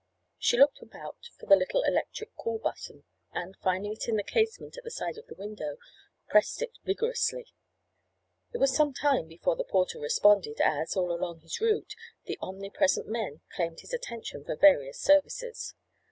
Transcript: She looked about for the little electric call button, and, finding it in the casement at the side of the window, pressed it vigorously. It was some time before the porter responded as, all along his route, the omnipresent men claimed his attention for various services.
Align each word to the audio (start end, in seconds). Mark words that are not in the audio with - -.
She 0.39 0.57
looked 0.57 0.81
about 0.81 1.27
for 1.37 1.45
the 1.45 1.55
little 1.55 1.83
electric 1.83 2.33
call 2.35 2.57
button, 2.57 3.03
and, 3.33 3.55
finding 3.57 3.91
it 3.93 4.07
in 4.07 4.15
the 4.15 4.23
casement 4.23 4.75
at 4.75 4.83
the 4.83 4.89
side 4.89 5.15
of 5.15 5.27
the 5.27 5.35
window, 5.35 5.77
pressed 6.27 6.63
it 6.63 6.79
vigorously. 6.83 7.53
It 8.51 8.57
was 8.57 8.75
some 8.75 8.95
time 8.95 9.27
before 9.27 9.55
the 9.55 9.63
porter 9.63 9.99
responded 9.99 10.59
as, 10.59 10.95
all 10.95 11.11
along 11.11 11.41
his 11.41 11.61
route, 11.61 11.93
the 12.25 12.39
omnipresent 12.41 13.09
men 13.09 13.41
claimed 13.55 13.81
his 13.81 13.93
attention 13.93 14.43
for 14.43 14.55
various 14.55 14.99
services. 14.99 15.75